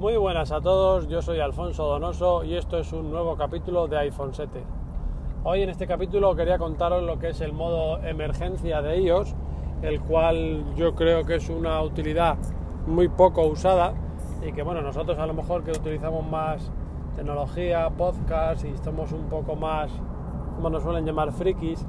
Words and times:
Muy 0.00 0.16
buenas 0.16 0.50
a 0.50 0.62
todos, 0.62 1.08
yo 1.08 1.20
soy 1.20 1.40
Alfonso 1.40 1.84
Donoso 1.84 2.42
y 2.42 2.54
esto 2.54 2.78
es 2.78 2.90
un 2.94 3.10
nuevo 3.10 3.36
capítulo 3.36 3.86
de 3.86 3.98
iPhone 3.98 4.30
7. 4.32 4.64
Hoy 5.44 5.60
en 5.60 5.68
este 5.68 5.86
capítulo 5.86 6.34
quería 6.34 6.56
contaros 6.56 7.02
lo 7.02 7.18
que 7.18 7.28
es 7.28 7.42
el 7.42 7.52
modo 7.52 7.98
emergencia 8.02 8.80
de 8.80 8.96
iOS, 8.96 9.34
el 9.82 10.00
cual 10.00 10.64
yo 10.74 10.94
creo 10.94 11.26
que 11.26 11.34
es 11.34 11.50
una 11.50 11.82
utilidad 11.82 12.38
muy 12.86 13.08
poco 13.08 13.46
usada 13.46 13.92
y 14.42 14.52
que 14.54 14.62
bueno, 14.62 14.80
nosotros 14.80 15.18
a 15.18 15.26
lo 15.26 15.34
mejor 15.34 15.64
que 15.64 15.72
utilizamos 15.72 16.26
más 16.26 16.72
tecnología, 17.14 17.90
podcast 17.90 18.64
y 18.64 18.68
estamos 18.68 19.12
un 19.12 19.28
poco 19.28 19.54
más, 19.54 19.92
como 20.56 20.70
nos 20.70 20.82
suelen 20.82 21.04
llamar, 21.04 21.30
frikis, 21.30 21.84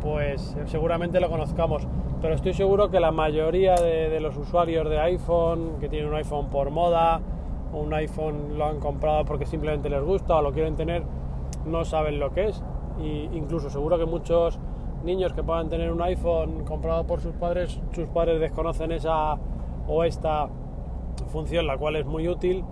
pues 0.00 0.56
seguramente 0.66 1.18
lo 1.18 1.28
conozcamos. 1.28 1.84
Pero 2.22 2.34
estoy 2.34 2.52
seguro 2.52 2.90
que 2.92 3.00
la 3.00 3.10
mayoría 3.10 3.74
de 3.74 4.20
los 4.20 4.36
usuarios 4.36 4.88
de 4.88 5.00
iPhone, 5.00 5.78
que 5.80 5.88
tienen 5.88 6.10
un 6.10 6.14
iPhone 6.14 6.48
por 6.48 6.70
moda, 6.70 7.20
un 7.72 7.92
iPhone 7.94 8.58
lo 8.58 8.66
han 8.66 8.80
comprado 8.80 9.24
porque 9.24 9.46
simplemente 9.46 9.88
les 9.88 10.02
gusta 10.02 10.36
o 10.36 10.42
lo 10.42 10.52
quieren 10.52 10.76
tener, 10.76 11.02
no 11.66 11.84
saben 11.84 12.18
lo 12.18 12.32
que 12.32 12.48
es. 12.48 12.62
Y 13.00 13.28
incluso 13.32 13.70
seguro 13.70 13.98
que 13.98 14.06
muchos 14.06 14.58
niños 15.04 15.32
que 15.32 15.42
puedan 15.42 15.68
tener 15.68 15.90
un 15.92 16.02
iPhone 16.02 16.64
comprado 16.64 17.06
por 17.06 17.20
sus 17.20 17.34
padres, 17.34 17.80
sus 17.92 18.08
padres 18.08 18.40
desconocen 18.40 18.92
esa 18.92 19.38
o 19.88 20.04
esta 20.04 20.48
función, 21.28 21.66
la 21.66 21.78
cual 21.78 21.96
es 21.96 22.06
muy 22.06 22.28
útil 22.28 22.64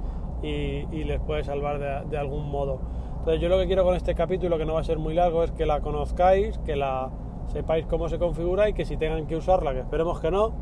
y, 0.42 0.84
les 1.04 1.20
puede 1.20 1.42
salvar 1.44 1.78
de, 1.78 2.10
de, 2.10 2.18
algún 2.18 2.50
modo. 2.50 2.78
Entonces 3.18 3.40
yo 3.40 3.48
lo 3.48 3.58
que 3.58 3.66
quiero 3.66 3.84
con 3.84 3.96
este 3.96 4.14
capítulo, 4.14 4.58
que 4.58 4.64
no 4.64 4.74
va 4.74 4.80
a 4.80 4.84
ser 4.84 4.98
muy 4.98 5.14
largo, 5.14 5.42
es 5.42 5.50
que 5.52 5.66
la 5.66 5.80
conozcáis, 5.80 6.58
que 6.58 6.76
la 6.76 7.10
sepáis 7.48 7.86
cómo 7.86 8.08
se 8.08 8.18
configura 8.18 8.68
y 8.68 8.72
que 8.72 8.84
si 8.84 8.96
tengan 8.96 9.26
que 9.26 9.36
usarla, 9.36 9.72
que 9.72 9.80
esperemos 9.80 10.20
que 10.20 10.30
no, 10.30 10.52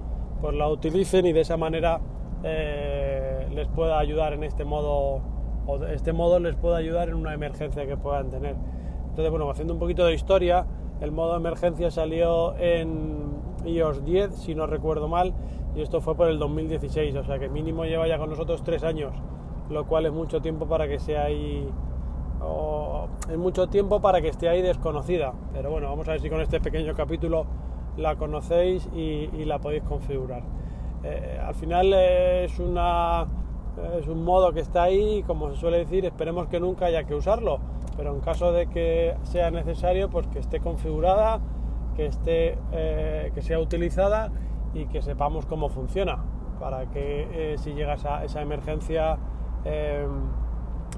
pues 0.40 0.54
la 0.54 0.68
utilicen 0.68 1.26
y 1.26 1.32
de 1.32 1.40
esa 1.40 1.56
manera 1.56 2.00
eh, 2.45 3.15
les 3.57 3.68
pueda 3.68 3.99
ayudar 3.99 4.35
en 4.35 4.45
este 4.45 4.65
modo, 4.65 5.23
o 5.66 5.85
este 5.87 6.12
modo 6.12 6.38
les 6.38 6.54
pueda 6.54 6.76
ayudar 6.76 7.09
en 7.09 7.15
una 7.15 7.32
emergencia 7.32 7.87
que 7.87 7.96
puedan 7.96 8.30
tener. 8.30 8.54
Entonces, 9.09 9.30
bueno, 9.30 9.51
haciendo 9.51 9.73
un 9.73 9.80
poquito 9.80 10.04
de 10.04 10.15
historia, 10.15 10.66
el 11.01 11.10
modo 11.10 11.35
emergencia 11.35 11.90
salió 11.90 12.57
en 12.59 13.40
iOS 13.65 14.04
10, 14.04 14.34
si 14.34 14.54
no 14.54 14.66
recuerdo 14.66 15.09
mal, 15.09 15.34
y 15.74 15.80
esto 15.80 16.01
fue 16.01 16.15
por 16.15 16.29
el 16.29 16.38
2016, 16.38 17.16
o 17.16 17.24
sea 17.24 17.38
que 17.38 17.49
mínimo 17.49 17.84
lleva 17.84 18.07
ya 18.07 18.18
con 18.18 18.30
nosotros 18.30 18.62
tres 18.62 18.84
años, 18.84 19.15
lo 19.71 19.87
cual 19.87 20.07
es 20.07 20.12
mucho 20.12 20.40
tiempo 20.40 20.66
para 20.66 20.87
que 20.87 20.99
sea 20.99 21.24
ahí, 21.24 21.66
o 22.43 23.09
es 23.30 23.38
mucho 23.38 23.68
tiempo 23.68 24.01
para 24.01 24.21
que 24.21 24.29
esté 24.29 24.51
ahí 24.51 24.60
desconocida. 24.60 25.32
Pero 25.54 25.71
bueno, 25.71 25.88
vamos 25.88 26.07
a 26.09 26.12
ver 26.12 26.21
si 26.21 26.29
con 26.29 26.43
este 26.43 26.60
pequeño 26.60 26.95
capítulo 26.95 27.46
la 27.96 28.16
conocéis 28.16 28.87
y, 28.95 29.30
y 29.32 29.46
la 29.46 29.59
podéis 29.59 29.82
configurar. 29.84 30.43
Eh, 31.07 31.40
al 31.40 31.54
final 31.54 31.93
es, 31.93 32.59
una, 32.59 33.27
es 33.99 34.09
un 34.09 34.24
modo 34.24 34.52
que 34.52 34.60
está 34.60 34.85
ahí 34.85 35.19
y 35.19 35.23
como 35.23 35.51
se 35.51 35.57
suele 35.57 35.79
decir, 35.79 36.05
esperemos 36.05 36.49
que 36.49 36.60
nunca 36.60 36.87
haya 36.87 37.05
que 37.05 37.15
usarlo, 37.15 37.59
pero 37.96 38.15
en 38.15 38.21
caso 38.21 38.52
de 38.52 38.66
que 38.66 39.16
sea 39.23 39.51
necesario, 39.51 40.09
pues 40.09 40.27
que 40.29 40.38
esté 40.38 40.60
configurada, 40.60 41.41
que, 41.95 42.07
esté, 42.07 42.59
eh, 42.73 43.30
que 43.35 43.43
sea 43.43 43.59
utilizada 43.59 44.30
y 44.74 44.87
que 44.87 45.02
sepamos 45.02 45.46
cómo 45.46 45.68
funciona, 45.68 46.24
para 46.60 46.87
que 46.91 47.29
eh, 47.33 47.59
si 47.59 47.74
llega 47.74 47.95
esa, 47.95 48.43
emergencia 48.43 49.18
eh, 49.65 50.07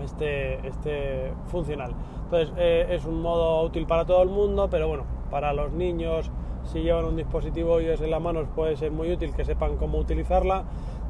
esté, 0.02 1.32
funcional. 1.46 1.94
Entonces 2.24 2.52
es 2.58 3.04
un 3.06 3.22
modo 3.22 3.62
útil 3.62 3.86
para 3.86 4.04
todo 4.04 4.22
el 4.22 4.28
mundo, 4.28 4.68
pero 4.70 4.88
bueno, 4.88 5.04
para 5.30 5.52
los 5.52 5.72
niños, 5.72 6.30
si 6.64 6.82
llevan 6.82 7.06
un 7.06 7.16
dispositivo 7.16 7.80
iOS 7.80 8.02
en 8.02 8.10
la 8.10 8.20
mano 8.20 8.44
puede 8.54 8.76
ser 8.76 8.90
muy 8.92 9.10
útil 9.10 9.34
que 9.34 9.44
sepan 9.44 9.76
cómo 9.76 9.98
utilizarla 9.98 10.64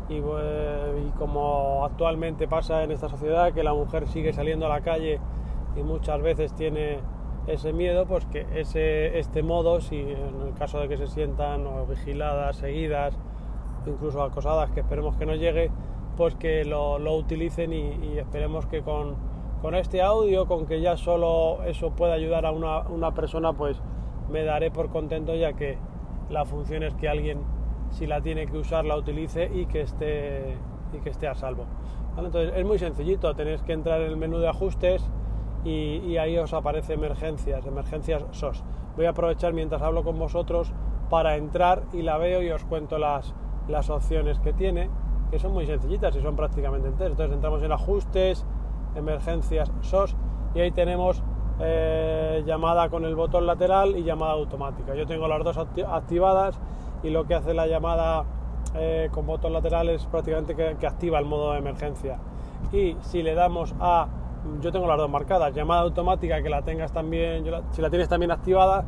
y, 0.08 0.20
pues, 0.20 0.44
y, 1.06 1.10
como 1.18 1.84
actualmente 1.84 2.48
pasa 2.48 2.82
en 2.82 2.92
esta 2.92 3.08
sociedad 3.08 3.52
que 3.52 3.62
la 3.62 3.74
mujer 3.74 4.08
sigue 4.08 4.32
saliendo 4.32 4.66
a 4.66 4.68
la 4.68 4.80
calle 4.80 5.20
y 5.76 5.82
muchas 5.82 6.20
veces 6.22 6.54
tiene 6.54 7.00
ese 7.46 7.72
miedo 7.72 8.06
pues 8.06 8.26
que 8.26 8.46
ese, 8.54 9.18
este 9.18 9.42
modo 9.42 9.80
si 9.80 10.00
en 10.00 10.42
el 10.46 10.54
caso 10.54 10.80
de 10.80 10.88
que 10.88 10.96
se 10.98 11.06
sientan 11.06 11.66
o 11.66 11.86
vigiladas, 11.86 12.56
seguidas 12.56 13.18
incluso 13.86 14.22
acosadas 14.22 14.70
que 14.70 14.80
esperemos 14.80 15.16
que 15.16 15.24
no 15.24 15.34
llegue 15.34 15.70
pues 16.16 16.34
que 16.34 16.64
lo, 16.64 16.98
lo 16.98 17.14
utilicen 17.16 17.72
y, 17.72 17.90
y, 18.04 18.18
esperemos 18.18 18.66
que 18.66 18.82
con, 18.82 19.16
con 19.62 19.74
este 19.74 20.02
audio 20.02 20.46
con 20.46 20.66
que 20.66 20.80
ya 20.80 20.96
solo 20.96 21.62
eso 21.64 21.90
pueda 21.90 22.14
ayudar 22.14 22.44
a 22.44 22.50
una, 22.50 22.80
una 22.88 23.14
persona 23.14 23.52
pues 23.52 23.80
me 24.30 24.44
daré 24.44 24.70
por 24.70 24.90
contento 24.90 25.34
ya 25.34 25.54
que 25.54 25.78
la 26.28 26.44
función 26.44 26.82
es 26.82 26.94
que 26.94 27.08
alguien 27.08 27.38
si 27.90 28.06
la 28.06 28.20
tiene 28.20 28.46
que 28.46 28.58
usar 28.58 28.84
la 28.84 28.96
utilice 28.96 29.50
y 29.52 29.66
que 29.66 29.82
esté 29.82 30.56
y 30.92 30.98
que 30.98 31.10
esté 31.10 31.28
a 31.28 31.34
salvo 31.34 31.64
¿Vale? 32.14 32.28
entonces 32.28 32.52
es 32.56 32.64
muy 32.64 32.78
sencillito 32.78 33.34
tenéis 33.34 33.62
que 33.62 33.72
entrar 33.72 34.00
en 34.00 34.08
el 34.08 34.16
menú 34.16 34.38
de 34.38 34.48
ajustes 34.48 35.04
y, 35.64 36.00
y, 36.06 36.18
ahí 36.18 36.38
os 36.38 36.54
aparece 36.54 36.94
emergencias 36.94 37.66
emergencias 37.66 38.24
SOS 38.30 38.62
voy 38.96 39.06
a 39.06 39.10
aprovechar 39.10 39.52
mientras 39.52 39.82
hablo 39.82 40.04
con 40.04 40.18
vosotros 40.18 40.72
para 41.10 41.36
entrar 41.36 41.82
y 41.92 42.02
la 42.02 42.16
veo 42.16 42.42
y 42.42 42.50
os 42.50 42.64
cuento 42.64 42.98
las, 42.98 43.34
las 43.66 43.90
opciones 43.90 44.38
que 44.38 44.52
tiene 44.52 44.88
que 45.30 45.38
son 45.38 45.52
muy 45.52 45.66
sencillitas 45.66 46.14
y 46.16 46.22
son 46.22 46.36
prácticamente 46.36 46.88
enteras 46.88 47.12
entonces 47.12 47.34
entramos 47.34 47.62
en 47.62 47.72
ajustes 47.72 48.46
emergencias 48.94 49.70
SOS 49.82 50.16
y 50.54 50.60
ahí 50.60 50.70
tenemos 50.70 51.22
eh, 51.60 52.44
llamada 52.46 52.88
con 52.88 53.04
el 53.04 53.16
botón 53.16 53.44
lateral 53.44 53.96
y 53.96 54.04
llamada 54.04 54.32
automática. 54.32 54.94
Yo 54.94 55.06
tengo 55.06 55.26
las 55.26 55.42
dos 55.42 55.58
acti 55.58 55.82
activadas 55.82 56.58
y 57.02 57.10
lo 57.10 57.26
que 57.26 57.34
hace 57.34 57.54
la 57.54 57.66
llamada 57.66 58.24
eh, 58.74 59.08
con 59.12 59.26
botón 59.26 59.52
lateral 59.52 59.88
es 59.88 60.04
prácticamente 60.06 60.54
que, 60.54 60.76
que, 60.78 60.86
activa 60.86 61.18
el 61.18 61.24
modo 61.24 61.52
de 61.52 61.58
emergencia. 61.58 62.18
Y 62.72 62.96
si 63.00 63.22
le 63.22 63.34
damos 63.34 63.74
a, 63.80 64.08
yo 64.60 64.72
tengo 64.72 64.86
las 64.86 64.98
dos 64.98 65.10
marcadas, 65.10 65.54
llamada 65.54 65.82
automática 65.82 66.42
que 66.42 66.50
la 66.50 66.62
tengas 66.62 66.92
también, 66.92 67.50
la, 67.50 67.62
si 67.70 67.80
la 67.80 67.90
tienes 67.90 68.08
también 68.08 68.30
activada, 68.30 68.84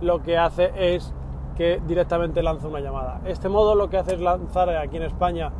lo 0.00 0.22
que 0.22 0.36
hace 0.36 0.72
es 0.76 1.14
que 1.56 1.80
directamente 1.86 2.42
lanza 2.42 2.68
una 2.68 2.80
llamada. 2.80 3.20
Este 3.24 3.48
modo 3.48 3.74
lo 3.74 3.90
que 3.90 3.98
hace 3.98 4.14
es 4.14 4.20
lanzar 4.20 4.70
aquí 4.70 4.96
en 4.96 5.04
España, 5.04 5.52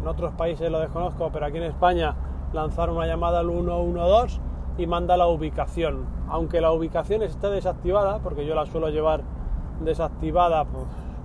en 0.00 0.06
otros 0.06 0.32
países 0.32 0.70
lo 0.70 0.80
desconozco, 0.80 1.30
pero 1.32 1.46
aquí 1.46 1.58
en 1.58 1.64
España 1.64 2.16
lanzar 2.52 2.90
una 2.90 3.06
llamada 3.06 3.40
al 3.40 3.48
112 3.48 4.40
y 4.78 4.86
manda 4.86 5.16
la 5.16 5.28
ubicación. 5.28 6.06
Aunque 6.28 6.60
la 6.60 6.72
ubicación 6.72 7.22
esté 7.22 7.48
desactivada, 7.48 8.18
porque 8.18 8.46
yo 8.46 8.54
la 8.54 8.66
suelo 8.66 8.88
llevar 8.88 9.22
desactivada, 9.84 10.64
pues, 10.64 10.84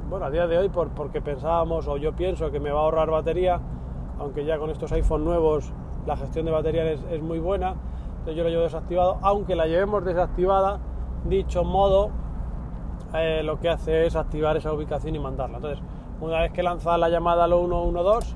bueno, 0.10 0.26
a 0.26 0.30
día 0.30 0.48
de 0.48 0.58
hoy 0.58 0.70
por, 0.70 0.90
porque 0.90 1.22
pensábamos 1.22 1.88
o 1.88 1.98
yo 1.98 2.14
pienso 2.16 2.50
que 2.52 2.60
me 2.60 2.72
va 2.72 2.80
a 2.80 2.84
ahorrar 2.84 3.10
batería, 3.10 3.60
aunque 4.20 4.46
ya 4.46 4.58
con 4.58 4.70
estos 4.70 4.92
iPhone 4.94 5.26
nuevos 5.26 5.72
la 6.06 6.16
gestión 6.16 6.46
de 6.46 6.52
batería 6.52 6.90
es, 6.92 7.22
muy 7.22 7.40
buena, 7.40 7.76
entonces 8.20 8.36
yo 8.36 8.44
lo 8.44 8.50
llevo 8.50 8.64
desactivado, 8.64 9.18
aunque 9.22 9.56
la 9.56 9.68
llevemos 9.68 10.06
desactivada, 10.06 10.80
dicho 11.26 11.66
modo, 11.66 12.12
eh, 13.14 13.42
lo 13.44 13.60
que 13.60 13.70
hace 13.70 14.06
es 14.06 14.16
activar 14.16 14.56
esa 14.56 14.72
ubicación 14.72 15.16
y 15.16 15.20
mandarla. 15.20 15.58
Entonces, 15.58 15.84
una 16.22 16.42
vez 16.42 16.54
que 16.54 16.64
lanza 16.64 16.98
la 16.98 17.10
llamada 17.10 17.44
al 17.44 17.52
112, 17.52 18.36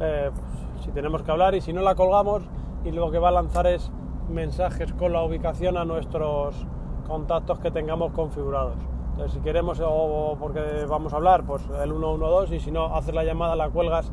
eh, 0.00 0.30
pues, 0.34 0.84
si 0.84 0.90
tenemos 0.90 1.22
que 1.22 1.30
hablar 1.30 1.54
y 1.54 1.62
si 1.62 1.72
no 1.72 1.80
la 1.80 1.94
colgamos, 1.94 2.42
y 2.84 2.90
lo 2.90 3.10
que 3.10 3.18
va 3.18 3.28
a 3.28 3.32
lanzar 3.32 3.66
es 3.66 3.90
mensajes 4.28 4.92
con 4.92 5.12
la 5.12 5.22
ubicación 5.22 5.78
a 5.78 5.86
nuestros 5.86 6.66
contactos 7.06 7.58
que 7.60 7.70
tengamos 7.70 8.12
configurados. 8.12 8.95
Entonces, 9.16 9.32
si 9.32 9.40
queremos 9.40 9.80
o 9.82 10.36
porque 10.38 10.84
vamos 10.86 11.14
a 11.14 11.16
hablar, 11.16 11.44
pues 11.44 11.62
el 11.82 11.88
112 11.88 12.54
y 12.54 12.60
si 12.60 12.70
no, 12.70 12.94
haces 12.94 13.14
la 13.14 13.24
llamada, 13.24 13.56
la 13.56 13.70
cuelgas 13.70 14.12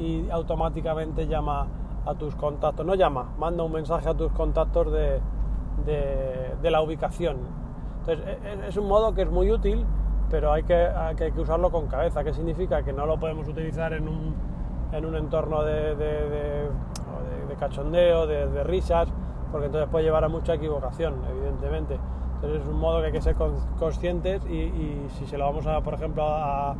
y 0.00 0.28
automáticamente 0.28 1.28
llama 1.28 1.68
a 2.04 2.14
tus 2.16 2.34
contactos. 2.34 2.84
No 2.84 2.96
llama, 2.96 3.28
manda 3.38 3.62
un 3.62 3.70
mensaje 3.70 4.08
a 4.08 4.14
tus 4.14 4.32
contactos 4.32 4.90
de, 4.90 5.20
de, 5.86 6.68
la 6.68 6.82
ubicación. 6.82 7.36
Entonces, 8.00 8.38
es 8.66 8.76
un 8.76 8.88
modo 8.88 9.14
que 9.14 9.22
es 9.22 9.30
muy 9.30 9.52
útil, 9.52 9.86
pero 10.30 10.52
hay 10.52 10.64
que, 10.64 10.74
hay 10.74 11.14
que 11.14 11.40
usarlo 11.40 11.70
con 11.70 11.86
cabeza. 11.86 12.24
¿Qué 12.24 12.34
significa? 12.34 12.82
Que 12.82 12.92
no 12.92 13.06
lo 13.06 13.20
podemos 13.20 13.46
utilizar 13.46 13.92
en 13.92 14.08
un, 14.08 14.34
en 14.90 15.04
un 15.04 15.14
entorno 15.14 15.62
de, 15.62 15.94
de 15.94 16.68
cachondeo, 17.56 18.26
de 18.26 18.64
risas, 18.64 19.12
porque 19.52 19.66
entonces 19.66 19.88
puede 19.92 20.06
llevar 20.06 20.24
a 20.24 20.28
mucha 20.28 20.54
equivocación, 20.54 21.22
evidentemente. 21.30 22.00
Es 22.42 22.66
un 22.66 22.78
modo 22.78 23.00
que 23.00 23.06
hay 23.06 23.12
que 23.12 23.20
ser 23.20 23.36
conscientes 23.78 24.44
y, 24.46 25.06
si 25.18 25.26
se 25.26 25.36
lo 25.36 25.44
vamos 25.44 25.66
a, 25.66 25.82
por 25.82 25.94
ejemplo, 25.94 26.24
a, 26.26 26.74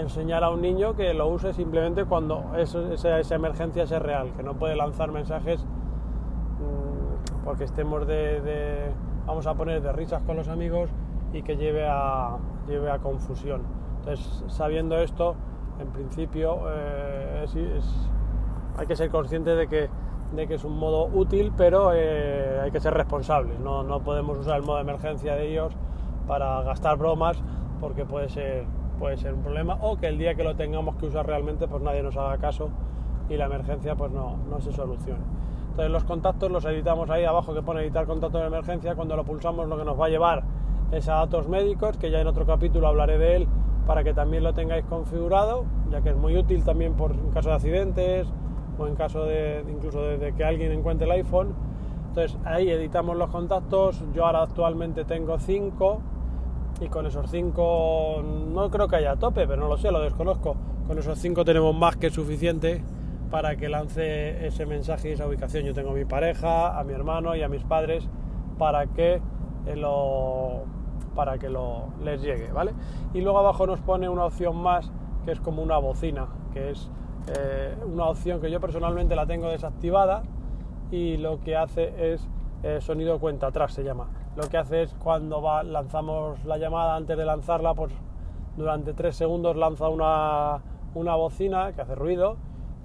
enseñar 0.00 0.42
a 0.42 0.50
un 0.50 0.62
niño 0.62 0.96
que 0.96 1.14
lo 1.14 1.28
use 1.28 1.52
simplemente 1.52 2.04
cuando 2.04 2.52
esa, 2.56 3.34
emergencia 3.34 3.84
es 3.84 3.90
real, 3.90 4.32
que 4.36 4.42
no 4.42 4.54
puede 4.54 4.74
lanzar 4.74 5.12
mensajes 5.12 5.64
mmm, 5.64 7.44
porque 7.44 7.64
estemos 7.64 8.06
de, 8.06 8.90
vamos 9.26 9.46
a 9.46 9.54
poner, 9.54 9.82
de 9.82 9.92
risas 9.92 10.22
con 10.22 10.36
los 10.36 10.48
amigos 10.48 10.90
y 11.32 11.42
que 11.42 11.56
lleve 11.56 11.86
a, 11.88 12.36
lleve 12.66 12.90
a 12.90 12.98
confusión. 12.98 13.62
Entonces, 14.00 14.44
sabiendo 14.48 14.98
esto, 14.98 15.36
en 15.80 15.88
principio 15.88 16.60
eh, 16.68 17.44
hay 18.76 18.86
que 18.86 18.96
ser 18.96 19.10
consciente 19.10 19.50
de 19.50 19.68
que 19.68 19.88
de 20.32 20.46
que 20.46 20.54
es 20.54 20.64
un 20.64 20.78
modo 20.78 21.06
útil, 21.06 21.52
pero 21.56 21.92
eh, 21.94 22.60
hay 22.62 22.70
que 22.70 22.80
ser 22.80 22.94
responsables. 22.94 23.58
No, 23.60 23.82
no, 23.82 24.00
podemos 24.00 24.38
usar 24.38 24.56
el 24.56 24.62
modo 24.62 24.76
de 24.76 24.82
emergencia 24.82 25.36
de 25.36 25.50
ellos 25.50 25.72
para 26.26 26.62
gastar 26.62 26.96
bromas 26.96 27.38
porque 27.80 28.04
puede 28.04 28.28
ser, 28.28 28.64
puede 28.98 29.16
ser 29.16 29.34
un 29.34 29.42
problema 29.42 29.78
o 29.80 29.96
que 29.96 30.08
el 30.08 30.18
día 30.18 30.34
que 30.34 30.42
lo 30.42 30.56
tengamos 30.56 30.96
que 30.96 31.06
usar 31.06 31.26
realmente 31.26 31.68
pues 31.68 31.82
nadie 31.82 32.02
nos 32.02 32.16
haga 32.16 32.38
caso 32.38 32.70
y 33.28 33.36
la 33.36 33.46
emergencia 33.46 33.94
pues 33.94 34.10
no, 34.10 34.36
no 34.50 34.60
se 34.60 34.72
solucione. 34.72 35.22
Entonces 35.70 35.92
los 35.92 36.04
contactos 36.04 36.50
los 36.50 36.64
editamos 36.64 37.10
ahí 37.10 37.24
abajo 37.24 37.54
que 37.54 37.62
pone 37.62 37.82
editar 37.82 38.06
contacto 38.06 38.38
de 38.38 38.46
emergencia, 38.46 38.94
cuando 38.94 39.14
lo 39.14 39.24
pulsamos 39.24 39.68
lo 39.68 39.76
que 39.76 39.84
nos 39.84 40.00
va 40.00 40.06
a 40.06 40.08
llevar 40.08 40.42
es 40.92 41.08
a 41.08 41.16
datos 41.16 41.48
médicos, 41.48 41.96
que 41.96 42.10
ya 42.10 42.20
en 42.20 42.26
otro 42.26 42.46
capítulo 42.46 42.86
hablaré 42.86 43.18
de 43.18 43.36
él 43.36 43.48
para 43.86 44.02
que 44.02 44.14
también 44.14 44.42
lo 44.42 44.54
tengáis 44.54 44.84
configurado, 44.84 45.64
ya 45.90 46.00
que 46.00 46.10
es 46.10 46.16
muy 46.16 46.36
útil 46.36 46.64
también 46.64 46.94
por 46.94 47.12
en 47.12 47.30
caso 47.30 47.50
de 47.50 47.56
accidentes 47.56 48.26
o 48.78 48.86
en 48.86 48.94
caso 48.94 49.24
de 49.24 49.64
incluso 49.68 50.00
de, 50.02 50.32
que 50.32 50.44
alguien 50.44 50.72
encuentre 50.72 51.06
el 51.06 51.12
iPhone. 51.12 51.54
Entonces 52.08 52.38
ahí 52.44 52.70
editamos 52.70 53.16
los 53.16 53.30
contactos, 53.30 54.02
yo 54.14 54.24
ahora 54.26 54.42
actualmente 54.42 55.04
tengo 55.04 55.38
5 55.38 56.00
y 56.80 56.88
con 56.88 57.06
esos 57.06 57.30
5 57.30 58.22
no 58.54 58.70
creo 58.70 58.88
que 58.88 58.96
haya 58.96 59.16
tope, 59.16 59.46
pero 59.46 59.62
no 59.62 59.68
lo 59.68 59.76
sé, 59.76 59.90
lo 59.90 60.00
desconozco. 60.00 60.56
Con 60.86 60.98
esos 60.98 61.18
5 61.18 61.44
tenemos 61.44 61.74
más 61.74 61.96
que 61.96 62.10
suficiente 62.10 62.82
para 63.30 63.56
que 63.56 63.68
lance 63.68 64.46
ese 64.46 64.66
mensaje 64.66 65.10
y 65.10 65.12
esa 65.12 65.26
ubicación. 65.26 65.64
Yo 65.64 65.74
tengo 65.74 65.90
a 65.90 65.94
mi 65.94 66.04
pareja, 66.04 66.78
a 66.78 66.84
mi 66.84 66.92
hermano 66.92 67.34
y 67.36 67.42
a 67.42 67.48
mis 67.48 67.64
padres 67.64 68.08
para 68.58 68.86
que 68.86 69.20
eh, 69.66 69.76
lo 69.76 70.64
para 71.14 71.38
que 71.38 71.48
lo 71.48 71.88
les 72.04 72.20
llegue, 72.22 72.52
¿vale? 72.52 72.72
Y 73.14 73.22
luego 73.22 73.38
abajo 73.38 73.66
nos 73.66 73.80
pone 73.80 74.08
una 74.08 74.26
opción 74.26 74.56
más 74.56 74.92
que 75.24 75.32
es 75.32 75.40
como 75.40 75.62
una 75.62 75.78
bocina, 75.78 76.28
que 76.52 76.70
es 76.70 76.90
eh, 77.28 77.74
una 77.86 78.06
opción 78.06 78.40
que 78.40 78.50
yo 78.50 78.60
personalmente 78.60 79.16
la 79.16 79.26
tengo 79.26 79.48
desactivada 79.48 80.22
y 80.90 81.16
lo 81.16 81.40
que 81.40 81.56
hace 81.56 82.12
es 82.12 82.28
eh, 82.62 82.80
sonido 82.80 83.18
cuenta 83.18 83.48
atrás 83.48 83.72
se 83.72 83.82
llama. 83.82 84.08
Lo 84.36 84.48
que 84.48 84.58
hace 84.58 84.82
es 84.82 84.94
cuando 84.94 85.42
va, 85.42 85.62
lanzamos 85.62 86.44
la 86.44 86.58
llamada, 86.58 86.96
antes 86.96 87.16
de 87.16 87.24
lanzarla, 87.24 87.74
pues 87.74 87.92
durante 88.56 88.92
tres 88.92 89.16
segundos 89.16 89.56
lanza 89.56 89.88
una, 89.88 90.62
una 90.94 91.14
bocina 91.14 91.72
que 91.72 91.82
hace 91.82 91.94
ruido 91.94 92.36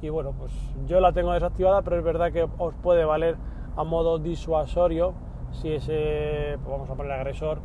y 0.02 0.10
bueno, 0.10 0.34
pues 0.38 0.52
yo 0.88 1.00
la 1.00 1.14
tengo 1.14 1.32
desactivada, 1.34 1.82
pero 1.84 1.98
es 1.98 2.04
verdad 2.04 2.32
que 2.32 2.48
os 2.58 2.74
puede 2.76 3.06
valer 3.06 3.38
a 3.76 3.84
modo 3.84 4.18
disuasorio 4.18 5.14
si 5.52 5.74
ese, 5.74 6.58
pues 6.64 6.72
vamos 6.72 6.90
a 6.90 6.96
poner 6.96 7.12
agresor, 7.12 7.60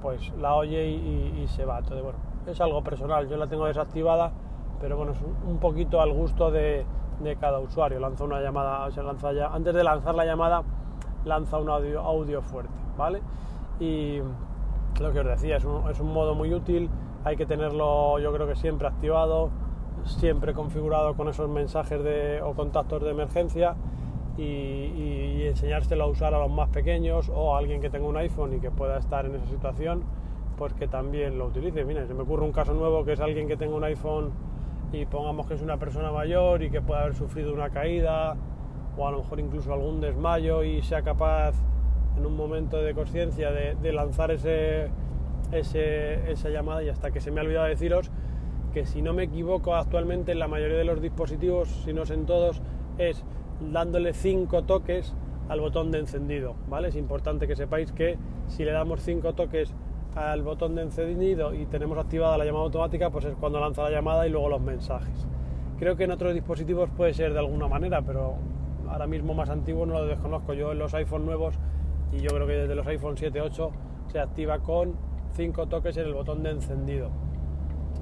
pues 0.00 0.32
la 0.40 0.54
oye 0.54 0.86
y, 0.88 1.46
se 1.48 1.64
va. 1.64 1.78
Entonces, 1.78 2.02
bueno, 2.02 2.18
es 2.46 2.60
algo 2.60 2.82
personal, 2.82 3.28
yo 3.28 3.36
la 3.36 3.46
tengo 3.46 3.66
desactivada, 3.66 4.32
pero 4.82 4.96
bueno, 4.96 5.12
es 5.12 5.18
un 5.46 5.58
poquito 5.58 6.00
al 6.00 6.12
gusto 6.12 6.50
de, 6.50 6.84
cada 7.40 7.60
usuario. 7.60 8.00
Lanza 8.00 8.24
una 8.24 8.40
llamada, 8.40 8.90
se 8.90 9.00
lanza 9.00 9.32
ya, 9.32 9.46
antes 9.46 9.72
de 9.72 9.84
lanzar 9.84 10.16
la 10.16 10.26
llamada, 10.26 10.64
lanza 11.24 11.58
un 11.58 11.70
audio, 11.70 12.00
audio 12.00 12.42
fuerte, 12.42 12.74
¿vale? 12.98 13.22
Y 13.78 14.18
lo 15.00 15.12
que 15.12 15.20
os 15.20 15.26
decía, 15.26 15.58
es 15.58 15.64
un, 15.64 15.88
es 15.88 16.00
un 16.00 16.12
modo 16.12 16.34
muy 16.34 16.52
útil, 16.52 16.90
hay 17.24 17.36
que 17.36 17.46
tenerlo 17.46 18.18
yo 18.18 18.32
creo 18.32 18.48
que 18.48 18.56
siempre 18.56 18.88
activado, 18.88 19.50
siempre 20.04 20.52
configurado 20.52 21.14
con 21.14 21.28
esos 21.28 21.48
mensajes 21.48 22.02
de, 22.02 22.42
o 22.42 22.54
contactos 22.54 23.04
de 23.04 23.10
emergencia 23.10 23.76
y, 24.36 25.44
enseñárselo 25.44 26.04
a 26.04 26.06
usar 26.06 26.34
a 26.34 26.40
los 26.40 26.50
más 26.50 26.70
pequeños 26.70 27.30
o 27.32 27.54
a 27.54 27.58
alguien 27.58 27.80
que 27.80 27.90
tenga 27.90 28.06
un 28.06 28.16
iPhone 28.16 28.54
y 28.54 28.58
que 28.58 28.70
pueda 28.70 28.98
estar 28.98 29.26
en 29.26 29.34
esa 29.36 29.46
situación, 29.46 30.02
pues 30.56 30.72
que 30.72 30.88
también 30.88 31.38
lo 31.38 31.46
utilice. 31.46 31.84
Mira, 31.84 32.06
se 32.06 32.14
me 32.14 32.22
ocurre 32.22 32.44
un 32.44 32.52
caso 32.52 32.72
nuevo 32.72 33.04
que 33.04 33.12
es 33.12 33.20
alguien 33.20 33.46
que 33.46 33.56
tenga 33.56 33.76
un 33.76 33.84
iPhone 33.84 34.32
y 34.92 35.06
pongamos 35.06 35.46
que 35.46 35.54
es 35.54 35.62
una 35.62 35.78
persona 35.78 36.12
mayor 36.12 36.62
y 36.62 36.70
que 36.70 36.82
pueda 36.82 37.02
haber 37.02 37.14
sufrido 37.14 37.52
una 37.52 37.70
caída 37.70 38.36
o 38.96 39.08
a 39.08 39.10
lo 39.10 39.18
mejor 39.18 39.40
incluso 39.40 39.72
algún 39.72 40.00
desmayo 40.00 40.62
y 40.64 40.82
sea 40.82 41.02
capaz 41.02 41.54
en 42.16 42.26
un 42.26 42.36
momento 42.36 42.76
de 42.76 42.94
conciencia 42.94 43.50
de, 43.50 43.92
lanzar 43.92 44.30
ese, 44.30 44.90
esa 45.50 46.48
llamada 46.50 46.82
y 46.82 46.90
hasta 46.90 47.10
que 47.10 47.20
se 47.20 47.30
me 47.30 47.40
ha 47.40 47.44
olvidado 47.44 47.66
deciros 47.68 48.10
que 48.74 48.86
si 48.86 49.02
no 49.02 49.12
me 49.12 49.24
equivoco 49.24 49.74
actualmente 49.74 50.32
en 50.32 50.38
la 50.38 50.48
mayoría 50.48 50.78
de 50.78 50.84
los 50.84 51.00
dispositivos, 51.00 51.68
si 51.68 51.92
no 51.92 52.02
es 52.02 52.10
en 52.10 52.26
todos, 52.26 52.62
es 52.98 53.22
dándole 53.60 54.14
cinco 54.14 54.62
toques 54.64 55.14
al 55.48 55.60
botón 55.60 55.90
de 55.90 55.98
encendido, 55.98 56.54
¿vale? 56.68 56.88
Es 56.88 56.96
importante 56.96 57.46
que 57.46 57.54
sepáis 57.54 57.92
que 57.92 58.16
si 58.46 58.64
le 58.64 58.72
damos 58.72 59.02
cinco 59.02 59.34
toques 59.34 59.74
al 60.14 60.42
botón 60.42 60.74
de 60.74 60.82
encendido 60.82 61.54
y 61.54 61.66
tenemos 61.66 61.96
activada 61.98 62.36
la 62.36 62.44
llamada 62.44 62.64
automática, 62.64 63.10
pues 63.10 63.24
es 63.24 63.34
cuando 63.36 63.60
lanza 63.60 63.82
la 63.82 63.90
llamada 63.90 64.26
y 64.26 64.30
luego 64.30 64.48
los 64.48 64.60
mensajes. 64.60 65.26
Creo 65.78 65.96
que 65.96 66.04
en 66.04 66.12
otros 66.12 66.34
dispositivos 66.34 66.90
puede 66.90 67.14
ser 67.14 67.32
de 67.32 67.38
alguna 67.38 67.66
manera, 67.66 68.02
pero 68.02 68.36
ahora 68.88 69.06
mismo 69.06 69.34
más 69.34 69.48
antiguo 69.48 69.86
no 69.86 69.94
lo 69.94 70.06
desconozco. 70.06 70.52
Yo 70.52 70.72
en 70.72 70.78
los 70.78 70.94
iPhone 70.94 71.24
nuevos 71.24 71.54
y 72.12 72.18
yo 72.18 72.30
creo 72.30 72.46
que 72.46 72.52
desde 72.52 72.74
los 72.74 72.86
iPhone 72.86 73.16
7, 73.16 73.40
8 73.40 73.70
se 74.08 74.20
activa 74.20 74.58
con 74.58 74.94
cinco 75.32 75.66
toques 75.66 75.96
en 75.96 76.06
el 76.06 76.14
botón 76.14 76.42
de 76.42 76.50
encendido. 76.50 77.10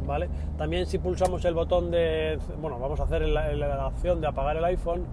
¿Vale? 0.07 0.29
También 0.57 0.87
si 0.87 0.99
pulsamos 0.99 1.45
el 1.45 1.55
botón 1.55 1.91
de, 1.91 2.39
bueno, 2.61 2.79
vamos 2.79 2.99
a 3.01 3.05
hacer 3.05 3.23
la, 3.29 3.53
la 3.53 3.87
opción 3.87 4.21
de 4.21 4.27
apagar 4.27 4.57
el 4.57 4.65
iPhone, 4.65 5.05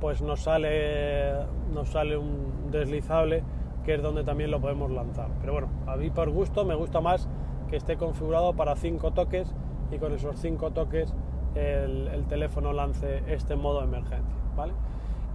pues 0.00 0.22
nos 0.22 0.40
sale, 0.40 1.32
nos 1.74 1.88
sale 1.88 2.16
un 2.16 2.70
deslizable 2.70 3.42
que 3.86 3.94
es 3.94 4.02
donde 4.02 4.24
también 4.24 4.50
lo 4.50 4.60
podemos 4.60 4.90
lanzar. 4.90 5.28
Pero 5.40 5.52
bueno, 5.52 5.68
a 5.86 5.96
mí 5.96 6.10
por 6.10 6.28
gusto 6.30 6.64
me 6.64 6.74
gusta 6.74 7.00
más 7.00 7.28
que 7.70 7.76
esté 7.76 7.96
configurado 7.96 8.54
para 8.54 8.74
cinco 8.74 9.12
toques 9.12 9.54
y 9.92 9.98
con 9.98 10.12
esos 10.12 10.40
cinco 10.40 10.72
toques 10.72 11.14
el, 11.54 12.26
teléfono 12.28 12.72
lance 12.72 13.22
este 13.28 13.54
modo 13.54 13.80
de 13.80 13.86
emergencia, 13.86 14.34
¿vale? 14.56 14.72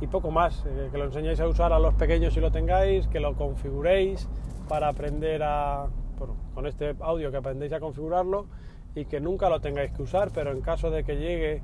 Y 0.02 0.08
poco 0.08 0.32
más, 0.32 0.66
eh, 0.66 0.90
que 0.92 0.98
lo 0.98 1.06
enseñéis 1.06 1.40
a 1.40 1.48
usar 1.48 1.72
a 1.72 1.80
los 1.80 1.94
pequeños 1.94 2.34
si 2.34 2.42
lo 2.42 2.52
tengáis, 2.52 3.08
que 3.08 3.22
lo 3.22 3.36
configuréis 3.36 4.28
para 4.68 4.90
aprender 4.90 5.42
a, 5.44 5.88
bueno, 6.20 6.36
con 6.54 6.68
este 6.68 6.96
audio 7.00 7.32
que 7.32 7.38
aprendéis 7.38 7.72
a 7.72 7.80
configurarlo 7.80 8.48
y 8.96 9.06
que 9.06 9.22
nunca 9.22 9.50
lo 9.50 9.62
tengáis 9.62 9.92
que 9.92 10.02
usar, 10.02 10.32
pero 10.34 10.52
en 10.52 10.60
caso 10.60 10.92
de 10.92 11.06
que 11.06 11.16
llegue 11.16 11.64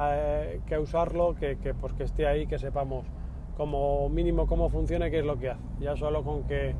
eh, 0.00 0.60
que 0.66 0.78
usarlo, 0.78 1.34
que, 1.34 1.56
pues 1.80 1.92
que 1.94 2.04
esté 2.04 2.28
ahí, 2.28 2.46
que 2.46 2.58
sepamos 2.58 3.04
como 3.58 4.08
mínimo 4.08 4.46
cómo 4.46 4.70
funciona 4.70 5.08
y 5.08 5.10
qué 5.10 5.18
es 5.18 5.26
lo 5.26 5.38
que 5.38 5.50
hace. 5.50 5.60
Ya 5.80 5.96
solo 5.96 6.22
con 6.22 6.44
que 6.44 6.74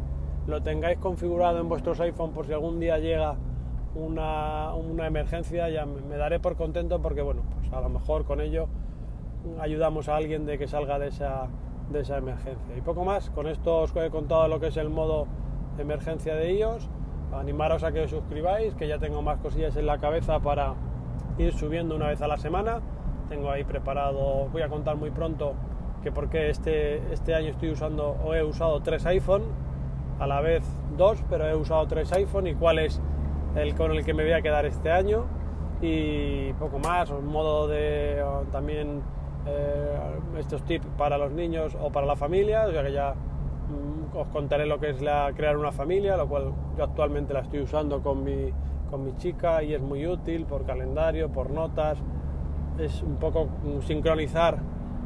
lo 0.47 0.63
tengáis 0.63 0.99
configurado 0.99 1.61
en 1.61 1.69
vuestros 1.69 2.01
iPhone 2.01 2.33
por 2.33 2.47
si 2.47 2.55
algún 2.55 2.81
día 2.81 2.99
llega 2.99 3.37
una, 3.95 4.73
emergencia, 5.07 5.69
ya 5.69 5.85
me, 5.85 6.17
daré 6.17 6.41
por 6.41 6.57
contento 6.57 7.03
porque 7.03 7.21
bueno, 7.21 7.43
pues 7.61 7.71
a 7.73 7.81
lo 7.81 7.89
mejor 7.91 8.25
con 8.25 8.41
ello 8.41 8.69
ayudamos 9.61 10.09
a 10.09 10.17
alguien 10.17 10.47
de 10.47 10.57
que 10.57 10.69
salga 10.69 10.99
de 10.99 11.09
esa, 11.09 11.49
de 11.91 12.01
esa 12.01 12.17
emergencia. 12.17 12.77
Y 12.77 12.81
poco 12.81 13.05
más, 13.05 13.29
con 13.31 13.49
esto 13.49 13.81
os 13.81 13.97
he 13.97 14.09
contado 14.11 14.47
lo 14.49 14.61
que 14.61 14.69
es 14.69 14.77
el 14.77 14.89
modo 14.89 15.27
emergencia 15.79 16.35
de 16.37 16.55
iOS. 16.55 16.89
Animaros 17.33 17.83
a 17.83 17.93
que 17.93 18.03
os 18.03 18.11
suscribáis, 18.11 18.75
que 18.75 18.89
ya 18.89 18.99
tengo 18.99 19.21
más 19.21 19.39
cosillas 19.41 19.77
en 19.77 19.85
la 19.85 19.99
cabeza 19.99 20.41
para 20.41 20.75
ir 21.37 21.53
subiendo 21.53 21.97
una 21.97 22.07
vez 22.07 22.23
a 22.23 22.29
la 22.29 22.39
semana 22.39 22.81
tengo 23.29 23.51
ahí 23.51 23.65
preparado, 23.65 24.49
voy 24.51 24.63
a 24.63 24.69
contar 24.69 24.97
muy 24.97 25.11
pronto 25.11 25.55
que 26.09 26.13
por 26.13 26.31
qué 26.31 26.49
este, 26.49 27.13
este 27.13 27.35
año 27.35 27.51
estoy 27.51 27.71
usando 27.71 28.17
o 28.25 28.35
he 28.35 28.43
usado 28.43 28.81
tres 28.81 29.05
iPhone, 29.05 29.43
a 30.19 30.27
la 30.27 30.41
vez 30.41 30.63
dos, 30.97 31.23
pero 31.29 31.47
he 31.47 31.55
usado 31.55 31.87
tres 31.87 32.11
iPhone 32.13 32.47
y 32.47 32.55
cuál 32.55 32.79
es 32.79 32.99
el 33.57 33.75
con 33.75 33.93
el 33.93 34.07
que 34.07 34.15
me 34.15 34.23
voy 34.23 34.33
a 34.33 34.41
quedar 34.41 34.65
este 34.65 34.91
año. 34.91 35.27
Y 35.83 36.55
poco 36.55 36.79
más, 36.79 37.11
un 37.11 37.27
modo 37.27 37.69
de 37.69 38.25
también 38.51 39.03
eh, 39.47 39.99
estos 40.39 40.63
tips 40.63 40.87
para 40.97 41.19
los 41.19 41.31
niños 41.31 41.77
o 41.79 41.91
para 41.91 42.07
la 42.07 42.17
familia, 42.17 42.67
o 42.67 42.73
sea 42.73 42.83
que 42.83 42.93
ya 42.93 43.13
mm, 43.13 44.17
os 44.17 44.29
contaré 44.29 44.65
lo 44.65 44.81
que 44.81 44.89
es 44.89 45.03
la, 45.03 45.31
crear 45.37 45.59
una 45.59 45.73
familia, 45.73 46.17
lo 46.17 46.27
cual 46.27 46.55
yo 46.79 46.85
actualmente 46.85 47.35
la 47.35 47.41
estoy 47.41 47.61
usando 47.61 48.03
con 48.03 48.25
mi, 48.25 48.51
con 48.91 49.05
mi 49.05 49.15
chica 49.17 49.63
y 49.63 49.75
es 49.75 49.83
muy 49.83 50.07
útil 50.07 50.47
por 50.47 50.65
calendario, 50.65 51.29
por 51.29 51.51
notas, 51.51 51.99
es 52.79 53.03
un 53.03 53.17
poco 53.17 53.49
sincronizar 53.83 54.59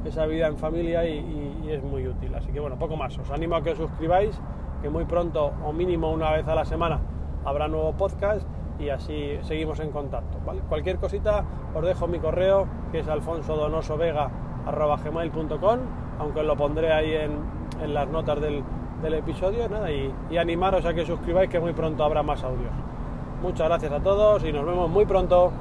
esa 0.05 0.27
vida 0.27 0.49
en 0.49 0.57
familia 0.57 1.07
y, 1.07 1.69
es 1.69 1.83
muy 1.83 2.07
útil. 2.07 2.35
Así 2.35 2.53
que 2.53 2.61
bueno, 2.61 2.79
poco 2.79 2.97
más. 2.97 3.19
Os 3.19 3.31
animo 3.31 3.57
a 3.57 3.63
que 3.63 3.71
os 3.71 3.79
suscribáis, 3.79 4.39
que 4.83 4.91
muy 4.91 5.05
pronto 5.05 5.53
o 5.65 5.73
mínimo 5.73 6.11
una 6.11 6.33
vez 6.33 6.47
a 6.49 6.55
la 6.55 6.65
semana 6.65 7.01
habrá 7.45 7.69
nuevo 7.69 7.93
podcast 7.93 8.47
y 8.79 8.89
así 8.91 9.39
seguimos 9.43 9.81
en 9.81 9.91
contacto. 9.91 10.39
Cualquier 10.69 10.99
cosita 10.99 11.45
os 11.75 11.85
dejo 11.85 12.07
mi 12.09 12.19
correo 12.19 12.67
que 12.91 13.01
es 13.01 13.09
alfonsodonosovega.gmail.com 13.09 15.79
aunque 16.19 16.43
lo 16.43 16.57
pondré 16.57 16.93
ahí 16.93 17.15
en, 17.15 17.39
en 17.83 17.95
las 17.95 18.09
notas 18.09 18.41
del, 18.41 18.63
del 19.03 19.15
episodio 19.15 19.69
nada, 19.69 19.91
y, 19.91 20.13
y 20.31 20.37
animaros 20.37 20.85
a 20.85 20.95
que 20.95 21.05
suscribáis 21.05 21.51
que 21.51 21.59
muy 21.59 21.73
pronto 21.73 22.05
habrá 22.05 22.23
más 22.23 22.45
audios. 22.45 22.71
Muchas 23.43 23.69
gracias 23.69 23.93
a 23.93 24.01
todos 24.01 24.45
y 24.45 24.53
nos 24.53 24.65
vemos 24.65 24.89
muy 24.89 25.05
pronto. 25.05 25.53